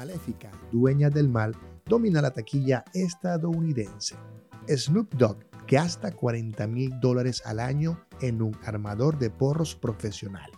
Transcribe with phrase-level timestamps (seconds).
[0.00, 1.54] Maléfica, dueña del mal,
[1.84, 4.16] domina la taquilla estadounidense.
[4.66, 10.50] Snoop Dogg gasta 40 mil dólares al año en un armador de porros profesional.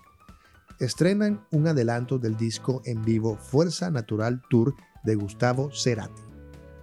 [0.78, 6.22] Estrenan un adelanto del disco en vivo Fuerza Natural Tour de Gustavo Cerati.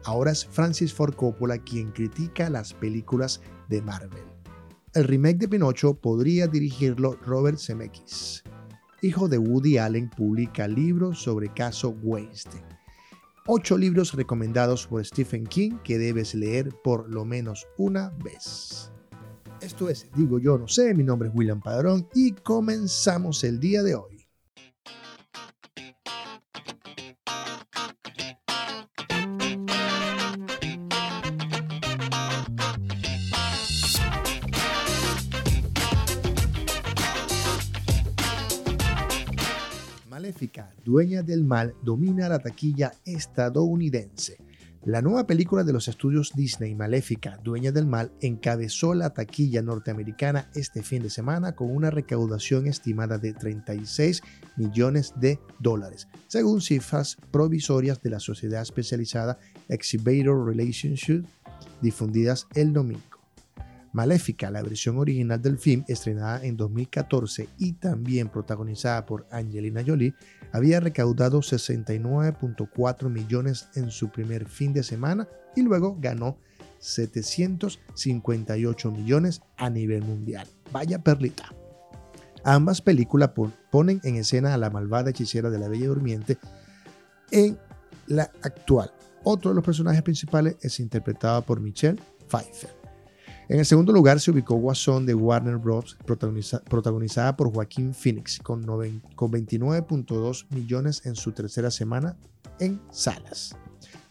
[0.04, 3.40] Ahora es Francis Ford Coppola quien critica las películas
[3.70, 4.26] de Marvel.
[4.94, 8.44] El remake de Pinocho podría dirigirlo Robert Zemeckis.
[9.02, 12.64] Hijo de Woody Allen publica libros sobre caso Weinstein.
[13.48, 18.92] Ocho libros recomendados por Stephen King que debes leer por lo menos una vez.
[19.62, 23.84] Esto es Digo Yo No Sé, mi nombre es William Padrón y comenzamos el día
[23.84, 24.19] de hoy.
[40.86, 44.38] Dueña del mal, domina la taquilla estadounidense.
[44.86, 50.50] La nueva película de los estudios Disney, Maléfica, Dueña del Mal, encabezó la taquilla norteamericana
[50.56, 54.22] este fin de semana con una recaudación estimada de 36
[54.56, 61.26] millones de dólares, según cifras provisorias de la sociedad especializada Exhibitor Relationship
[61.82, 63.09] difundidas el domingo.
[63.94, 70.14] Maléfica, la versión original del film, estrenada en 2014 y también protagonizada por Angelina Jolie,
[70.52, 76.38] había recaudado 69.4 millones en su primer fin de semana y luego ganó
[76.80, 80.48] 758 millones a nivel mundial.
[80.72, 81.54] Vaya perlita.
[82.44, 83.32] Ambas películas
[83.70, 86.38] ponen en escena a la malvada hechicera de la Bella Durmiente
[87.32, 87.58] en
[88.08, 88.94] la actual.
[89.24, 92.79] Otro de los personajes principales es interpretado por Michelle Pfeiffer.
[93.50, 98.64] En el segundo lugar se ubicó Guasón de Warner Bros., protagonizada por Joaquín Phoenix, con,
[99.16, 102.16] con 29.2 millones en su tercera semana
[102.60, 103.56] en salas.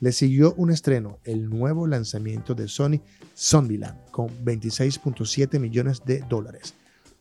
[0.00, 3.00] Le siguió un estreno, el nuevo lanzamiento de Sony,
[3.36, 6.74] Zombieland, con 26.7 millones de dólares,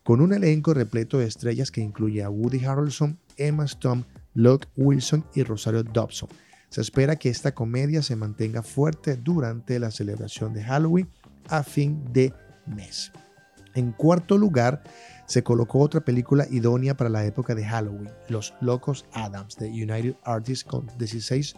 [0.04, 5.24] con un elenco repleto de estrellas que incluye a Woody Harrelson, Emma Stone, Luke Wilson
[5.36, 6.30] y Rosario Dobson.
[6.70, 11.08] Se espera que esta comedia se mantenga fuerte durante la celebración de Halloween
[11.50, 12.34] a fin de
[12.66, 13.12] mes.
[13.76, 14.84] En cuarto lugar,
[15.28, 20.16] se colocó otra película idónea para la época de Halloween, Los Locos Adams de United
[20.24, 21.56] Artists con 16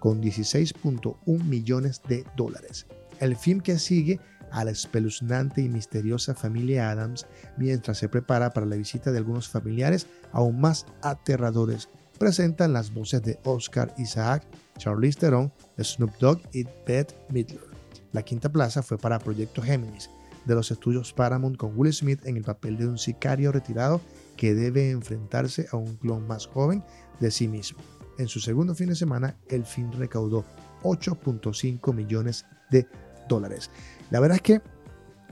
[0.00, 2.86] con 16.1 millones de dólares.
[3.20, 4.18] El film que sigue
[4.50, 9.48] a la espeluznante y misteriosa familia Adams mientras se prepara para la visita de algunos
[9.48, 11.88] familiares aún más aterradores.
[12.18, 14.44] Presentan las voces de Oscar Isaac,
[14.76, 17.69] Charlize Theron, Snoop Dogg y Beth Midler.
[18.12, 20.10] La quinta plaza fue para Proyecto Géminis,
[20.44, 24.00] de los estudios Paramount con Will Smith en el papel de un sicario retirado
[24.36, 26.82] que debe enfrentarse a un clon más joven
[27.20, 27.78] de sí mismo.
[28.18, 30.44] En su segundo fin de semana, el film recaudó
[30.82, 32.86] 8.5 millones de
[33.28, 33.70] dólares.
[34.10, 34.62] La verdad es que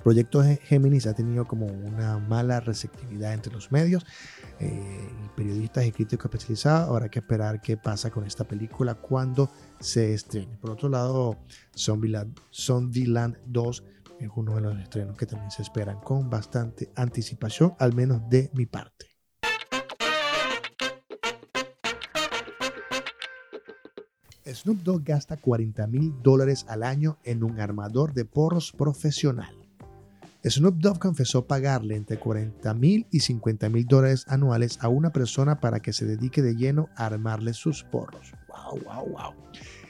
[0.02, 4.06] Proyecto Géminis ha tenido como una mala receptividad entre los medios,
[4.60, 6.88] eh, periodistas y críticos especializados.
[6.88, 9.50] Habrá que esperar qué pasa con esta película cuando
[9.80, 10.56] se estrene.
[10.58, 11.38] Por otro lado,
[11.76, 13.84] Zombieland, Zombieland 2
[14.20, 18.50] es uno de los estrenos que también se esperan con bastante anticipación, al menos de
[18.54, 19.06] mi parte.
[24.54, 29.57] Snoop Dogg gasta 40 mil dólares al año en un armador de porros profesional.
[30.44, 35.58] Snoop Dogg confesó pagarle entre 40 mil y 50 mil dólares anuales a una persona
[35.58, 38.32] para que se dedique de lleno a armarle sus porros.
[38.48, 39.34] ¡Wow, wow, wow!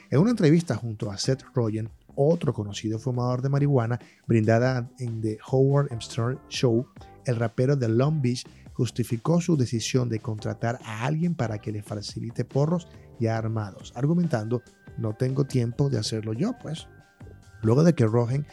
[0.09, 5.37] En una entrevista junto a Seth Rogen, otro conocido fumador de marihuana, brindada en The
[5.51, 6.87] Howard Stern Show,
[7.25, 8.43] el rapero de Long Beach
[8.73, 12.87] justificó su decisión de contratar a alguien para que le facilite porros
[13.19, 14.63] ya armados, argumentando,
[14.97, 16.87] no tengo tiempo de hacerlo yo, pues.
[17.61, 18.47] Luego de que Rogen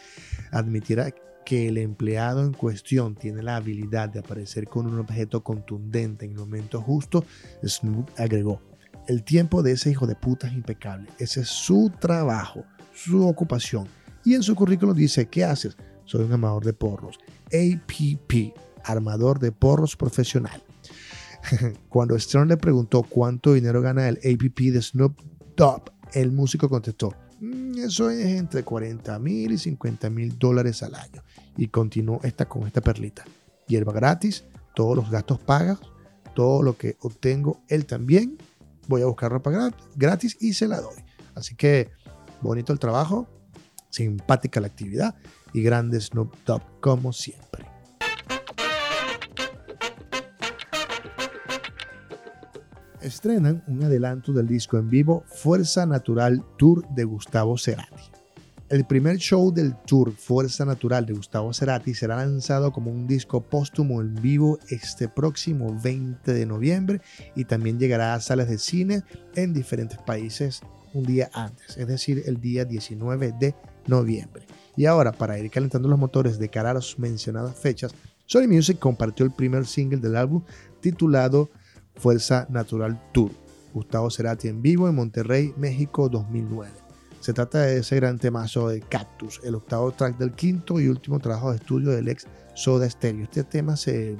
[0.51, 1.11] admitiera
[1.47, 6.31] que el empleado en cuestión tiene la habilidad de aparecer con un objeto contundente en
[6.31, 7.23] el momento justo,
[7.65, 8.61] Snoop agregó,
[9.07, 13.87] el tiempo de ese hijo de puta es impecable, ese es su trabajo, su ocupación.
[14.25, 15.77] Y en su currículum dice, ¿qué haces?
[16.03, 17.17] Soy un amador de porros.
[17.45, 18.53] APP,
[18.83, 20.61] armador de porros profesional.
[21.87, 25.17] Cuando Stern le preguntó cuánto dinero gana el APP de Snoop
[25.55, 27.13] Dogg, el músico contestó,
[27.77, 31.23] eso es entre 40 mil y 50 mil dólares al año
[31.55, 33.25] y continuó esta con esta perlita.
[33.67, 34.45] Hierba gratis,
[34.75, 35.79] todos los gastos pagas,
[36.35, 38.37] todo lo que obtengo él también.
[38.87, 41.03] Voy a buscar ropa gratis y se la doy.
[41.35, 41.91] Así que
[42.41, 43.27] bonito el trabajo,
[43.89, 45.15] simpática la actividad
[45.53, 47.76] y grande Snoop Dogg como siempre.
[53.07, 58.03] Estrenan un adelanto del disco en vivo Fuerza Natural Tour de Gustavo Cerati.
[58.69, 63.41] El primer show del tour Fuerza Natural de Gustavo Cerati será lanzado como un disco
[63.41, 67.01] póstumo en vivo este próximo 20 de noviembre
[67.33, 69.03] y también llegará a salas de cine
[69.35, 70.61] en diferentes países
[70.93, 73.55] un día antes, es decir, el día 19 de
[73.87, 74.45] noviembre.
[74.75, 77.93] Y ahora, para ir calentando los motores de cara a las mencionadas fechas,
[78.25, 80.43] Sony Music compartió el primer single del álbum
[80.81, 81.49] titulado
[81.99, 83.31] Fuerza Natural Tour,
[83.73, 86.71] Gustavo Cerati en vivo en Monterrey, México 2009.
[87.19, 91.19] Se trata de ese gran temazo de Cactus, el octavo track del quinto y último
[91.19, 93.23] trabajo de estudio del ex Soda Stereo.
[93.23, 94.15] Este tema se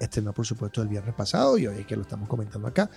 [0.00, 2.90] estrenó, por supuesto, el viernes pasado y hoy es que lo estamos comentando acá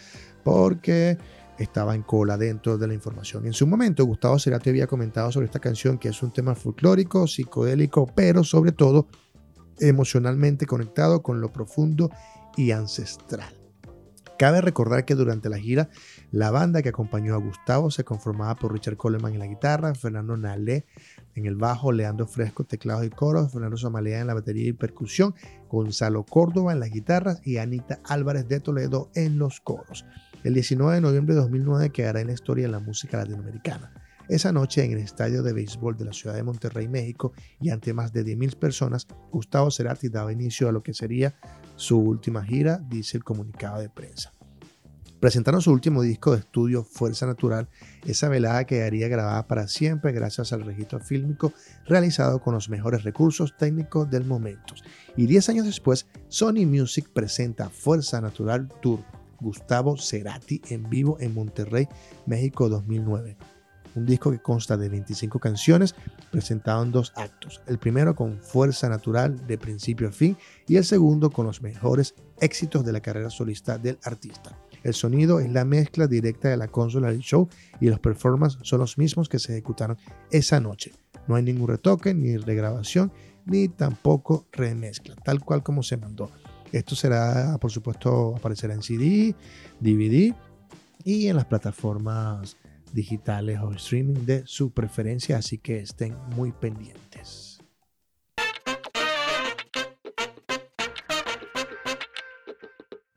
[0.44, 1.18] porque
[1.58, 3.46] estaba en cola dentro de la información.
[3.46, 7.28] En su momento, Gustavo Cerati había comentado sobre esta canción que es un tema folclórico,
[7.28, 9.08] psicodélico, pero sobre todo
[9.80, 12.10] emocionalmente conectado con lo profundo
[12.58, 13.59] y ancestral.
[14.40, 15.90] Cabe recordar que durante la gira,
[16.32, 20.38] la banda que acompañó a Gustavo se conformaba por Richard Coleman en la guitarra, Fernando
[20.38, 20.86] Nalé
[21.36, 25.36] en el bajo, Leandro Fresco, teclados y coros, Fernando Somalea en la batería y percusión,
[25.70, 30.06] Gonzalo Córdoba en las guitarras y Anita Álvarez de Toledo en los coros.
[30.46, 33.92] El 19 de noviembre de 2009 quedará en la historia de la música latinoamericana.
[34.30, 37.94] Esa noche en el estadio de béisbol de la ciudad de Monterrey, México, y ante
[37.96, 41.34] más de 10.000 personas, Gustavo Cerati daba inicio a lo que sería
[41.76, 44.32] su última gira, dice el comunicado de prensa.
[45.20, 47.68] Presentaron su último disco de estudio, Fuerza Natural.
[48.06, 51.52] Esa velada quedaría grabada para siempre gracias al registro fílmico
[51.88, 54.76] realizado con los mejores recursos técnicos del momento.
[55.18, 59.04] Y 10 años después, Sony Music presenta Fuerza Natural Tour
[59.42, 61.88] Gustavo Cerati en vivo en Monterrey,
[62.26, 63.36] México 2009.
[63.96, 65.96] Un disco que consta de 25 canciones
[66.32, 67.62] presentado en dos actos.
[67.68, 70.38] El primero con fuerza natural de principio a fin
[70.68, 74.58] y el segundo con los mejores éxitos de la carrera solista del artista.
[74.84, 77.50] El sonido es la mezcla directa de la consola del show
[77.82, 79.98] y los performances son los mismos que se ejecutaron
[80.32, 80.94] esa noche.
[81.28, 83.12] No hay ningún retoque, ni regrabación,
[83.46, 86.32] ni tampoco remezcla, tal cual como se mandó.
[86.72, 89.36] Esto será, por supuesto, aparecerá en CD,
[89.80, 90.34] DVD
[91.04, 92.58] y en las plataformas
[92.94, 97.60] digitales o streaming de su preferencia, así que estén muy pendientes.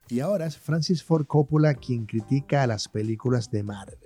[0.09, 3.99] Y ahora es Francis Ford Coppola quien critica a las películas de Marvel.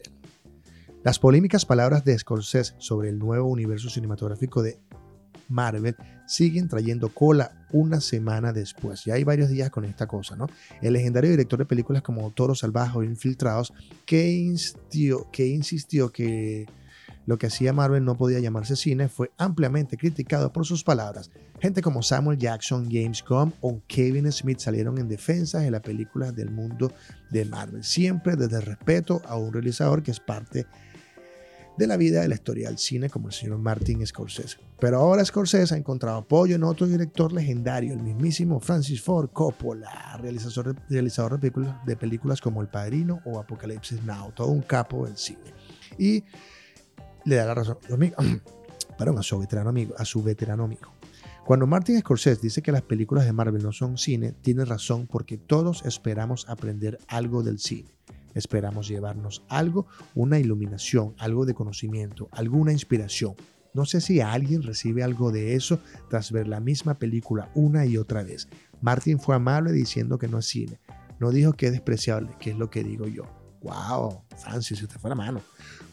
[1.02, 4.78] Las polémicas palabras de Scorsese sobre el nuevo universo cinematográfico de
[5.48, 5.96] Marvel
[6.26, 9.04] siguen trayendo cola una semana después.
[9.04, 10.48] Ya hay varios días con esta cosa, ¿no?
[10.82, 13.72] El legendario director de películas como Toro Salvaje o Infiltrados,
[14.04, 16.66] que insistió, que
[17.26, 21.30] lo que hacía Marvel no podía llamarse cine, fue ampliamente criticado por sus palabras.
[21.60, 26.30] Gente como Samuel Jackson, James Gunn o Kevin Smith salieron en defensa de la película
[26.30, 26.92] del mundo
[27.30, 30.66] de Marvel, siempre desde respeto a un realizador que es parte
[31.76, 34.58] de la vida de la historia del cine como el señor Martin Scorsese.
[34.78, 40.18] Pero ahora Scorsese ha encontrado apoyo en otro director legendario, el mismísimo Francis Ford Coppola,
[40.20, 45.16] realizador, de, realizador de, películas, como El Padrino o Apocalipsis Now, todo un capo del
[45.16, 45.54] cine.
[45.98, 46.24] Y
[47.24, 47.78] le da la razón
[49.18, 50.92] a su veterano amigo, a su veterano amigo.
[51.44, 55.38] Cuando Martin Scorsese dice que las películas de Marvel no son cine, tiene razón porque
[55.38, 57.95] todos esperamos aprender algo del cine.
[58.36, 63.34] Esperamos llevarnos algo, una iluminación, algo de conocimiento, alguna inspiración.
[63.72, 65.80] No sé si alguien recibe algo de eso
[66.10, 68.46] tras ver la misma película una y otra vez.
[68.82, 70.78] Martin fue amable diciendo que no es cine.
[71.18, 73.24] No dijo que es despreciable, que es lo que digo yo.
[73.62, 74.22] ¡Wow!
[74.36, 75.40] Francis, usted fue la mano.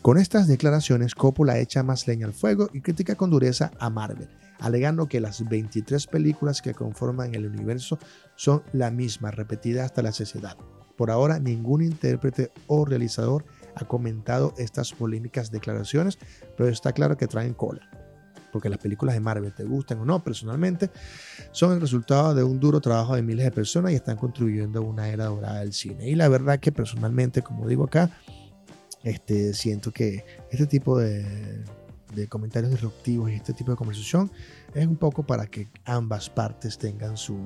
[0.02, 4.28] Con estas declaraciones, Coppola echa más leña al fuego y critica con dureza a Marvel,
[4.60, 7.98] alegando que las 23 películas que conforman el universo
[8.36, 10.58] son la misma, repetida hasta la sociedad.
[10.98, 13.46] Por ahora, ningún intérprete o realizador
[13.76, 16.18] ha comentado estas polémicas declaraciones,
[16.56, 17.90] pero está claro que traen cola.
[18.52, 20.92] Porque las películas de Marvel, te gustan o no, personalmente,
[21.52, 24.84] son el resultado de un duro trabajo de miles de personas y están contribuyendo a
[24.84, 26.08] una era dorada del cine.
[26.08, 28.12] Y la verdad que personalmente, como digo acá,
[29.04, 31.64] este, siento que este tipo de,
[32.14, 34.32] de comentarios disruptivos y este tipo de conversación
[34.74, 37.40] es un poco para que ambas partes tengan su,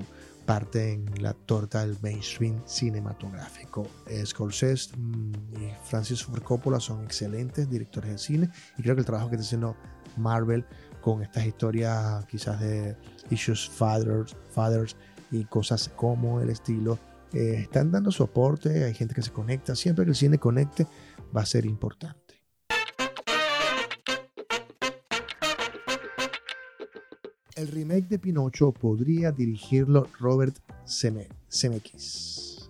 [0.48, 3.86] parte en la torta del mainstream cinematográfico.
[4.26, 9.06] Scorsese mm, y Francis Ford Coppola son excelentes directores de cine y creo que el
[9.06, 9.76] trabajo que está haciendo
[10.16, 10.66] Marvel
[11.02, 12.98] con estas historias quizás de
[13.30, 14.96] issues fathers, fathers
[15.32, 16.98] y cosas como el estilo
[17.34, 20.88] eh, están dando su aporte, hay gente que se conecta, siempre que el cine conecte
[21.36, 22.27] va a ser importante.
[27.58, 32.70] El remake de Pinocho podría dirigirlo Robert Zemeckis.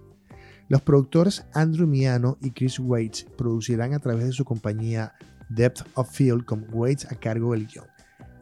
[0.69, 5.13] Los productores Andrew Miano y Chris Waits producirán a través de su compañía
[5.49, 7.85] Depth of Field con Waits a cargo del guion.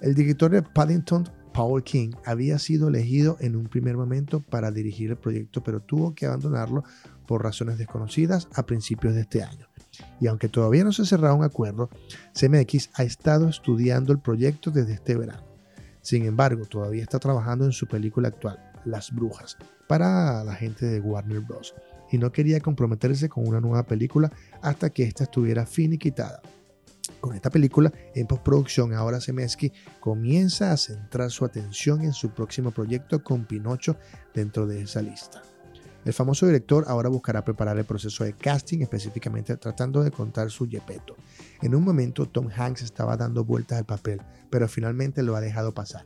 [0.02, 5.12] El director de Paddington, Paul King, había sido elegido en un primer momento para dirigir
[5.12, 6.84] el proyecto, pero tuvo que abandonarlo
[7.28, 9.68] por razones desconocidas a principios de este año.
[10.20, 11.90] Y aunque todavía no se cerrado un acuerdo,
[12.34, 15.55] CMX ha estado estudiando el proyecto desde este verano.
[16.06, 19.58] Sin embargo, todavía está trabajando en su película actual, Las Brujas,
[19.88, 21.74] para la gente de Warner Bros.
[22.12, 24.32] Y no quería comprometerse con una nueva película
[24.62, 26.44] hasta que ésta estuviera finiquitada.
[27.20, 32.70] Con esta película en postproducción, ahora Zemeski comienza a centrar su atención en su próximo
[32.70, 33.98] proyecto con Pinocho
[34.32, 35.42] dentro de esa lista.
[36.06, 40.68] El famoso director ahora buscará preparar el proceso de casting, específicamente tratando de contar su
[40.68, 41.16] yepeto.
[41.66, 45.74] En un momento Tom Hanks estaba dando vueltas al papel, pero finalmente lo ha dejado
[45.74, 46.06] pasar.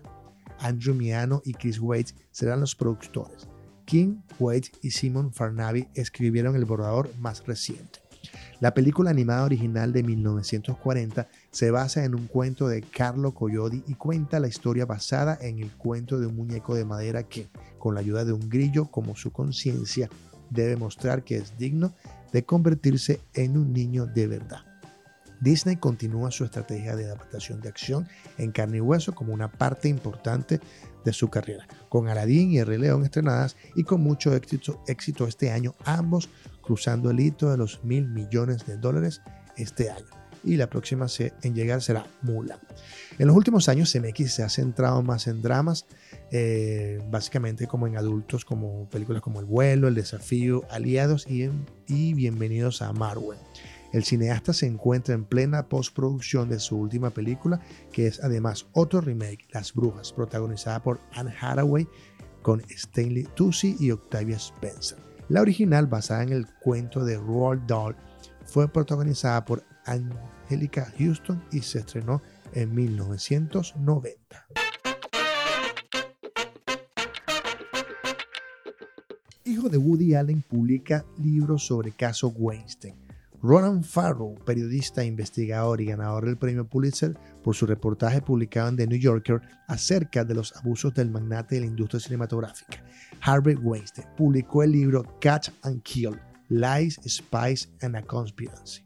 [0.57, 3.49] Andrew Miano y Chris Waits serán los productores.
[3.83, 7.99] King, Waits y Simon Farnaby escribieron el borrador más reciente.
[8.61, 13.95] La película animada original de 1940 se basa en un cuento de Carlo Collodi y
[13.95, 17.49] cuenta la historia basada en el cuento de un muñeco de madera que,
[17.79, 20.09] con la ayuda de un grillo como su conciencia,
[20.49, 21.91] debe mostrar que es digno
[22.31, 24.68] de convertirse en un niño de verdad.
[25.41, 29.87] Disney continúa su estrategia de adaptación de acción en carne y hueso como una parte
[29.87, 30.59] importante
[31.05, 35.51] de su carrera, con Aladdin y El Rey León estrenadas y con mucho éxito, este
[35.51, 36.29] año, ambos
[36.61, 39.21] cruzando el hito de los mil millones de dólares
[39.55, 40.05] este año.
[40.41, 41.07] Y la próxima
[41.43, 42.59] en llegar será Mulan.
[43.17, 45.85] En los últimos años, CMX se ha centrado más en dramas,
[46.31, 52.81] eh, básicamente como en adultos, como películas como El vuelo, El desafío, Aliados y Bienvenidos
[52.81, 53.37] a Marwen.
[53.91, 57.59] El cineasta se encuentra en plena postproducción de su última película,
[57.91, 61.87] que es además otro remake, Las Brujas, protagonizada por Anne Hathaway
[62.43, 64.99] con Stanley Tucci y Octavia Spencer.
[65.27, 67.95] La original, basada en el cuento de Roald Dahl,
[68.45, 72.21] fue protagonizada por Angelica Houston y se estrenó
[72.53, 74.47] en 1990.
[79.45, 83.08] Hijo de Woody Allen publica libros sobre caso Weinstein.
[83.41, 88.87] Ronan Farrow, periodista, investigador y ganador del premio Pulitzer por su reportaje publicado en The
[88.87, 92.83] New Yorker acerca de los abusos del magnate de la industria cinematográfica,
[93.21, 96.19] Harvey Weinstein, publicó el libro Catch and Kill,
[96.49, 98.83] Lies, Spies and a Conspiracy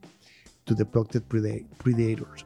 [0.65, 2.45] to the Predators.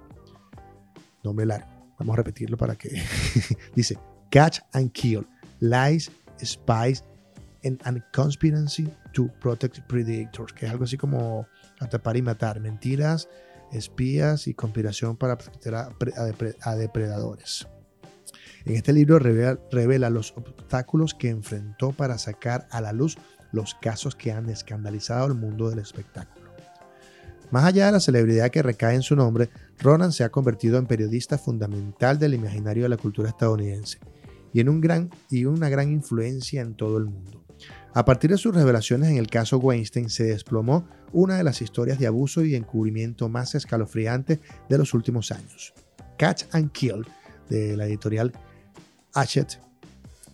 [1.23, 1.67] Nombre largo.
[1.99, 2.89] Vamos a repetirlo para que
[3.75, 3.97] dice
[4.29, 5.27] Catch and Kill,
[5.59, 6.11] Lies,
[6.41, 7.03] Spies
[7.63, 11.47] and a Conspiracy to Protect Predators, que es algo así como
[11.79, 13.29] atrapar y matar, mentiras,
[13.71, 17.67] espías y conspiración para proteger a, depredadores.
[18.65, 23.17] En este libro revela, revela, los obstáculos que enfrentó para sacar a la luz
[23.51, 26.47] los casos que han escandalizado el mundo del espectáculo.
[27.49, 30.85] Más allá de la celebridad que recae en su nombre, Ronan se ha convertido en
[30.85, 33.99] periodista fundamental del imaginario de la cultura estadounidense
[34.51, 37.45] y en un gran, y una gran influencia en todo el mundo.
[37.93, 41.99] A partir de sus revelaciones en el caso Weinstein se desplomó una de las historias
[41.99, 45.73] de abuso y encubrimiento más escalofriantes de los últimos años.
[46.17, 47.05] Catch and Kill,
[47.49, 48.33] de la editorial
[49.13, 49.59] Hachette,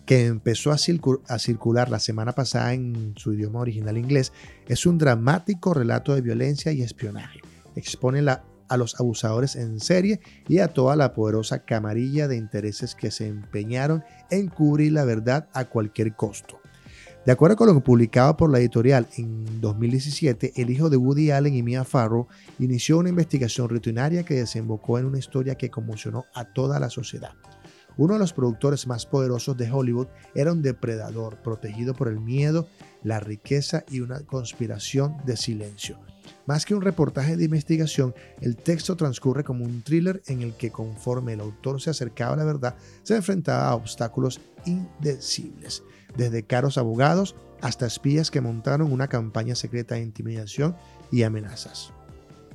[0.06, 4.32] que empezó a, circular la semana pasada en su idioma original inglés,
[4.68, 7.40] es un dramático relato de violencia y espionaje.
[7.74, 8.22] Expone
[8.68, 13.26] a los abusadores en serie y a toda la poderosa camarilla de intereses que se
[13.26, 16.60] empeñaron en cubrir la verdad a cualquier costo.
[17.24, 21.54] De acuerdo con lo publicado por la editorial en 2017, el hijo de Woody Allen
[21.54, 22.28] y Mia Farrow
[22.58, 27.32] inició una investigación rutinaria que desembocó en una historia que conmocionó a toda la sociedad.
[27.96, 32.68] Uno de los productores más poderosos de Hollywood era un depredador protegido por el miedo,
[33.02, 35.98] la riqueza y una conspiración de silencio.
[36.44, 40.70] Más que un reportaje de investigación, el texto transcurre como un thriller en el que
[40.70, 45.82] conforme el autor se acercaba a la verdad, se enfrentaba a obstáculos indecibles
[46.16, 50.76] desde caros abogados hasta espías que montaron una campaña secreta de intimidación
[51.10, 51.92] y amenazas.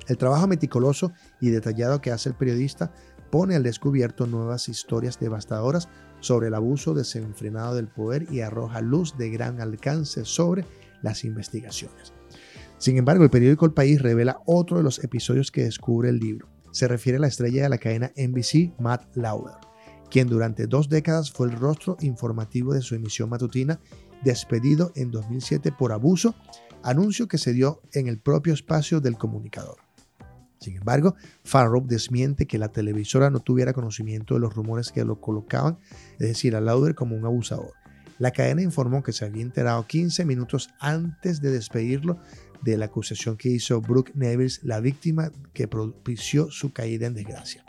[0.07, 2.91] El trabajo meticuloso y detallado que hace el periodista
[3.29, 5.87] pone al descubierto nuevas historias devastadoras
[6.19, 10.65] sobre el abuso desenfrenado del poder y arroja luz de gran alcance sobre
[11.01, 12.13] las investigaciones.
[12.77, 16.47] Sin embargo, el periódico El País revela otro de los episodios que descubre el libro.
[16.71, 19.68] Se refiere a la estrella de la cadena NBC, Matt Lauer
[20.09, 23.79] quien durante dos décadas fue el rostro informativo de su emisión matutina,
[24.23, 26.35] despedido en 2007 por abuso,
[26.83, 29.77] anuncio que se dio en el propio espacio del comunicador.
[30.59, 35.21] Sin embargo, Farrow desmiente que la televisora no tuviera conocimiento de los rumores que lo
[35.21, 35.77] colocaban,
[36.19, 37.73] es decir, a Lauder como un abusador.
[38.17, 42.19] La cadena informó que se había enterado 15 minutos antes de despedirlo
[42.61, 47.63] de la acusación que hizo Brooke Neville, la víctima que propició su caída en desgracia.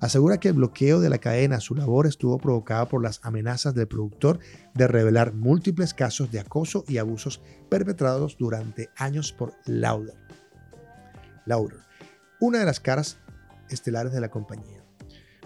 [0.00, 3.74] Asegura que el bloqueo de la cadena a su labor estuvo provocado por las amenazas
[3.74, 4.40] del productor
[4.74, 10.16] de revelar múltiples casos de acoso y abusos perpetrados durante años por Lauder.
[11.46, 11.78] Lauder,
[12.40, 13.16] una de las caras
[13.70, 14.75] estelares de la compañía.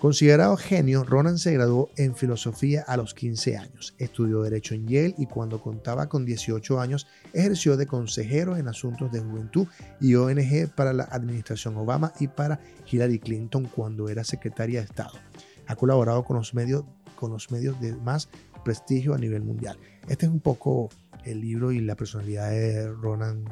[0.01, 5.15] Considerado genio, Ronan se graduó en filosofía a los 15 años, estudió derecho en Yale
[5.19, 9.67] y cuando contaba con 18 años ejerció de consejero en asuntos de juventud
[10.01, 15.19] y ONG para la administración Obama y para Hillary Clinton cuando era secretaria de Estado.
[15.67, 18.31] Ha colaborado con los medios, con los medios de más
[18.65, 19.77] prestigio a nivel mundial.
[20.09, 20.89] Este es un poco
[21.27, 23.45] el libro y la personalidad de Ronan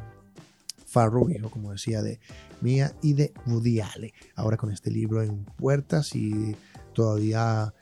[0.99, 2.19] Farrow, hijo, como decía, de
[2.61, 3.81] Mía y de Woody.
[4.35, 6.57] Ahora con este libro en puertas y
[6.93, 7.73] todavía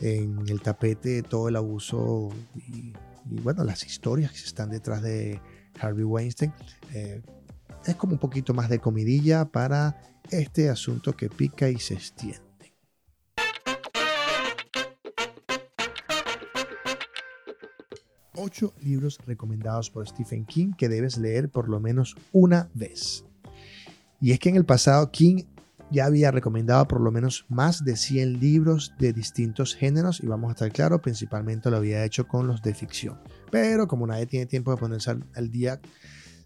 [0.00, 2.92] en el tapete todo el abuso y,
[3.42, 5.40] bueno, las historias que están detrás de
[5.80, 6.52] Harvey Weinstein.
[6.94, 7.20] Eh,
[7.86, 10.00] es como un poquito más de comidilla para
[10.30, 12.49] este asunto que pica y se extiende.
[18.40, 23.24] Ocho libros recomendados por Stephen King que debes leer por lo menos una vez.
[24.20, 25.44] Y es que en el pasado King
[25.90, 30.50] ya había recomendado por lo menos más de 100 libros de distintos géneros y vamos
[30.50, 33.18] a estar claros, principalmente lo había hecho con los de ficción.
[33.50, 35.80] Pero como nadie tiene tiempo de ponerse al, día,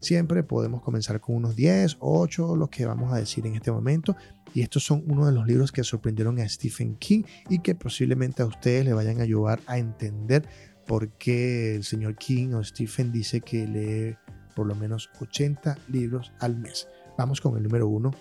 [0.01, 4.17] siempre podemos comenzar con unos 10, 8, los que vamos a decir en este momento.
[4.55, 8.43] Y estos son uno de los libros que sorprendieron a Stephen King y que posiblemente
[8.43, 10.49] a ustedes le vayan a ayudar a entender
[10.87, 14.17] porque el señor King o Stephen dice que lee
[14.55, 16.89] por lo menos 80 libros al mes.
[17.19, 18.13] Vamos con el número uno.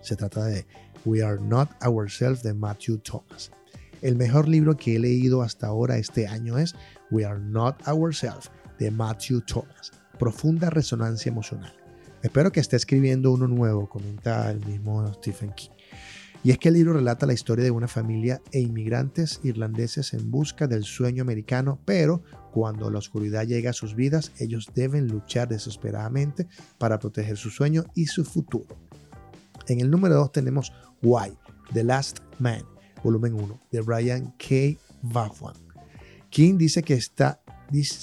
[0.00, 0.66] Se trata de
[1.04, 3.50] We Are Not Ourselves de Matthew Thomas.
[4.02, 6.74] El mejor libro que he leído hasta ahora este año es
[7.10, 9.92] We Are Not Ourselves de Matthew Thomas.
[10.18, 11.74] Profunda resonancia emocional.
[12.22, 15.75] Espero que esté escribiendo uno nuevo, comenta el mismo Stephen King.
[16.46, 20.30] Y es que el libro relata la historia de una familia e inmigrantes irlandeses en
[20.30, 25.48] busca del sueño americano, pero cuando la oscuridad llega a sus vidas, ellos deben luchar
[25.48, 26.46] desesperadamente
[26.78, 28.78] para proteger su sueño y su futuro.
[29.66, 31.36] En el número 2 tenemos Why,
[31.72, 32.62] The Last Man,
[33.02, 34.78] volumen 1, de Brian K.
[35.02, 35.56] Vaughan.
[36.30, 37.40] King dice que esta,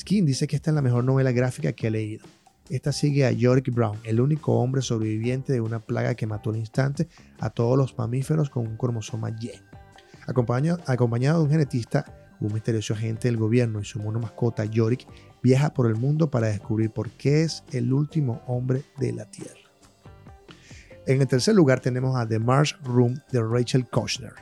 [0.03, 2.25] King dice que esta es la mejor novela gráfica que ha leído.
[2.69, 6.55] Esta sigue a Yorick Brown, el único hombre sobreviviente de una plaga que mató al
[6.55, 9.51] instante a todos los mamíferos con un cromosoma Y.
[10.25, 12.05] Acompañado, de un genetista,
[12.39, 15.05] un misterioso agente del gobierno y su mono mascota Yorick
[15.41, 19.59] viaja por el mundo para descubrir por qué es el último hombre de la Tierra.
[21.05, 24.33] En el tercer lugar tenemos a The Mars Room de Rachel Kochner.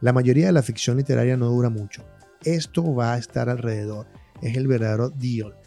[0.00, 2.02] La mayoría de la ficción literaria no dura mucho.
[2.44, 4.06] Esto va a estar alrededor.
[4.40, 5.57] Es el verdadero deal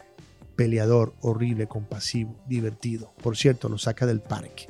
[0.61, 3.11] peleador, horrible, compasivo, divertido.
[3.23, 4.67] Por cierto, lo saca del parque.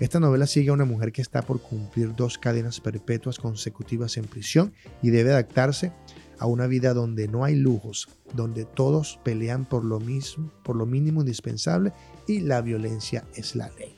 [0.00, 4.24] Esta novela sigue a una mujer que está por cumplir dos cadenas perpetuas consecutivas en
[4.24, 5.92] prisión y debe adaptarse
[6.38, 10.86] a una vida donde no hay lujos, donde todos pelean por lo mismo, por lo
[10.86, 11.92] mínimo indispensable
[12.26, 13.94] y la violencia es la ley.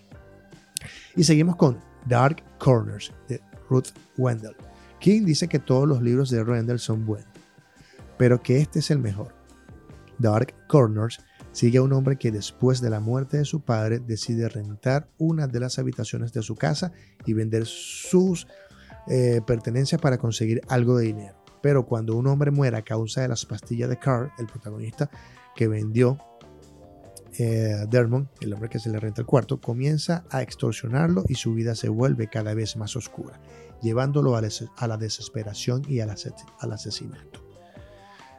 [1.15, 1.79] Y seguimos con
[2.09, 4.57] Dark Corners de Ruth Wendell.
[4.99, 7.31] King dice que todos los libros de Wendell son buenos,
[8.19, 9.33] pero que este es el mejor.
[10.19, 11.21] Dark Corners
[11.57, 15.47] sigue a un hombre que después de la muerte de su padre decide rentar una
[15.47, 16.93] de las habitaciones de su casa
[17.25, 18.47] y vender sus
[19.09, 21.35] eh, pertenencias para conseguir algo de dinero.
[21.63, 25.09] Pero cuando un hombre muere a causa de las pastillas de Carl, el protagonista
[25.55, 26.19] que vendió
[27.39, 31.55] eh, Dermont, el hombre que se le renta el cuarto, comienza a extorsionarlo y su
[31.55, 33.41] vida se vuelve cada vez más oscura,
[33.81, 36.15] llevándolo a, la desesperación y al,
[36.61, 37.43] al asesinato.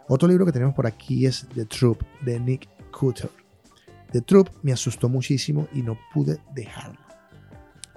[0.07, 2.76] Otro libro que tenemos por aquí es The Troop de Nick
[4.11, 6.99] The Troop me asustó muchísimo y no pude dejarlo.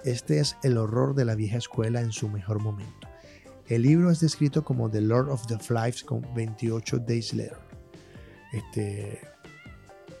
[0.03, 3.07] Este es el horror de la vieja escuela en su mejor momento.
[3.67, 7.57] El libro es descrito como The Lord of the Flies con 28 Days Later.
[8.51, 9.21] Este,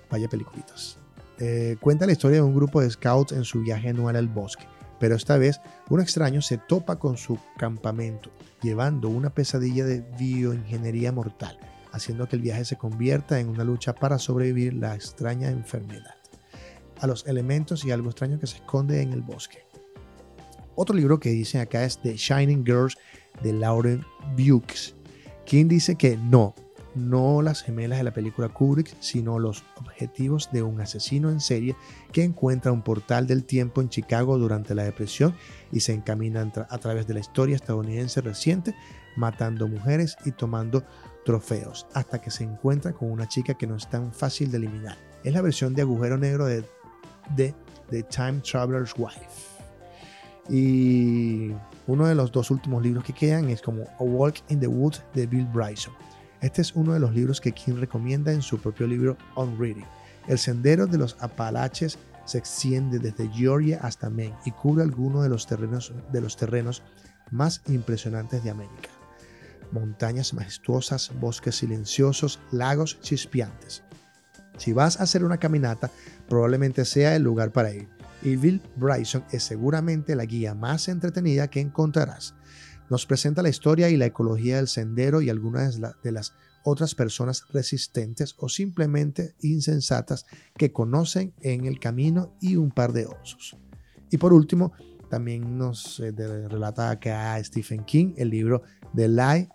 [0.09, 0.97] vaya peliculitas.
[1.39, 4.65] Eh, cuenta la historia de un grupo de scouts en su viaje anual al bosque,
[4.99, 11.11] pero esta vez un extraño se topa con su campamento, llevando una pesadilla de bioingeniería
[11.11, 11.59] mortal
[11.91, 16.15] haciendo que el viaje se convierta en una lucha para sobrevivir la extraña enfermedad,
[16.99, 19.65] a los elementos y algo extraño que se esconde en el bosque.
[20.75, 22.97] Otro libro que dicen acá es The Shining Girls
[23.43, 24.05] de Lauren
[24.37, 24.95] Bukes.
[25.45, 26.55] King dice que no,
[26.95, 31.75] no las gemelas de la película Kubrick, sino los objetivos de un asesino en serie
[32.11, 35.35] que encuentra un portal del tiempo en Chicago durante la depresión
[35.71, 38.75] y se encamina a través de la historia estadounidense reciente,
[39.15, 40.83] matando mujeres y tomando
[41.25, 44.97] trofeos, hasta que se encuentra con una chica que no es tan fácil de eliminar.
[45.23, 46.63] Es la versión de agujero negro de,
[47.35, 47.53] de
[47.89, 49.51] The Time Traveler's Wife.
[50.49, 51.51] Y
[51.87, 55.03] uno de los dos últimos libros que quedan es como A Walk in the Woods
[55.13, 55.93] de Bill Bryson.
[56.41, 59.85] Este es uno de los libros que King recomienda en su propio libro On Reading.
[60.27, 65.29] El sendero de los Apalaches se extiende desde Georgia hasta Maine y cubre algunos de
[66.11, 66.81] de los terrenos
[67.29, 68.89] más impresionantes de América.
[69.71, 73.83] Montañas majestuosas, bosques silenciosos, lagos chispeantes.
[74.57, 75.89] Si vas a hacer una caminata,
[76.27, 81.49] probablemente sea el lugar para ir y Bill Bryson es seguramente la guía más entretenida
[81.49, 82.35] que encontrarás.
[82.89, 87.45] Nos presenta la historia y la ecología del sendero y algunas de las otras personas
[87.49, 90.25] resistentes o simplemente insensatas
[90.57, 93.57] que conocen en el camino y un par de osos.
[94.11, 94.73] Y por último,
[95.09, 98.63] también nos eh, relata acá a Stephen King el libro
[98.95, 99.49] The Lie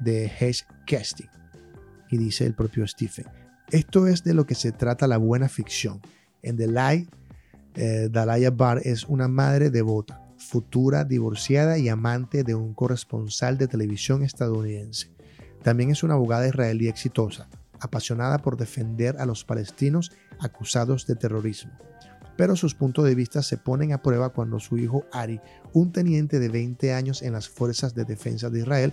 [0.00, 1.28] de Hedge Casting.
[2.10, 3.26] Y dice el propio Stephen,
[3.70, 6.00] esto es de lo que se trata la buena ficción.
[6.42, 7.08] En The Lie
[7.74, 13.66] eh, Dalaya Barr es una madre devota, futura divorciada y amante de un corresponsal de
[13.66, 15.10] televisión estadounidense.
[15.62, 17.48] También es una abogada israelí exitosa,
[17.80, 21.72] apasionada por defender a los palestinos acusados de terrorismo.
[22.36, 25.40] Pero sus puntos de vista se ponen a prueba cuando su hijo Ari,
[25.72, 28.92] un teniente de 20 años en las Fuerzas de Defensa de Israel,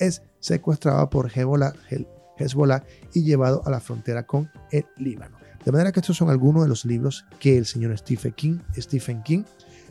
[0.00, 2.84] es secuestrado por Hezbollah
[3.14, 5.38] y llevado a la frontera con el Líbano.
[5.64, 9.22] De manera que estos son algunos de los libros que el señor Stephen King, Stephen
[9.22, 9.44] King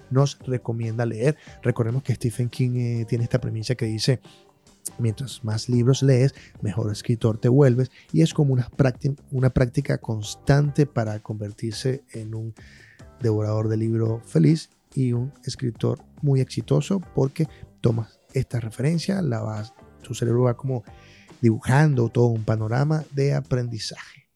[0.09, 1.37] nos recomienda leer.
[1.61, 4.19] Recordemos que Stephen King eh, tiene esta premisa que dice,
[4.97, 11.19] mientras más libros lees, mejor escritor te vuelves y es como una práctica, constante para
[11.19, 12.55] convertirse en un
[13.21, 17.47] devorador de libro feliz y un escritor muy exitoso porque
[17.81, 19.73] tomas esta referencia, la vas,
[20.09, 20.83] tu cerebro va como
[21.39, 24.27] dibujando todo un panorama de aprendizaje.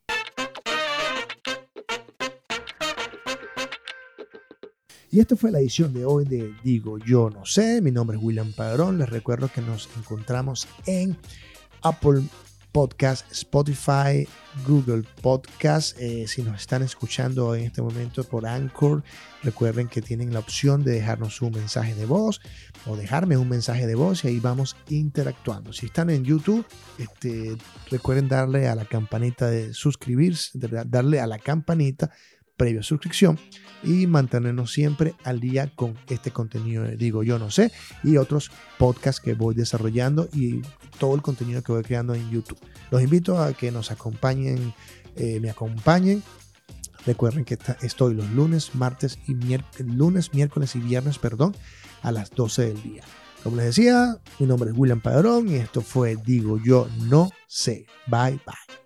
[5.10, 7.82] Y esta fue la edición de hoy de Digo Yo No Sé.
[7.82, 9.00] Mi nombre es William Padrón.
[9.00, 11.18] Les recuerdo que nos encontramos en
[11.82, 12.22] Apple
[12.74, 14.28] Podcast, Spotify,
[14.68, 15.96] Google Podcast.
[16.00, 19.04] Eh, si nos están escuchando en este momento por Anchor,
[19.44, 22.42] recuerden que tienen la opción de dejarnos un mensaje de voz
[22.88, 25.72] o dejarme un mensaje de voz y ahí vamos interactuando.
[25.72, 26.66] Si están en YouTube,
[26.98, 27.56] este,
[27.92, 32.12] recuerden darle a la campanita de suscribirse, darle a la campanita
[32.58, 33.40] previa suscripción
[33.84, 37.72] y mantenernos siempre al día con este contenido, digo yo no sé,
[38.04, 40.62] y otros podcasts que voy desarrollando y
[41.00, 42.60] todo el contenido que voy creando en YouTube.
[42.92, 44.74] Los invito a que nos acompañen,
[45.16, 46.24] eh, me acompañen.
[47.06, 51.54] Recuerden que estoy los lunes, martes y miércoles, lunes, miércoles y viernes, perdón,
[52.02, 53.04] a las 12 del día.
[53.44, 57.86] Como les decía, mi nombre es William Padrón y esto fue Digo Yo No Sé.
[58.08, 58.83] Bye bye.